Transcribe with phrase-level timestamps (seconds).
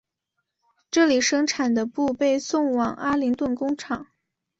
[0.89, 4.07] 这里生产的布被送往阿灵顿工厂。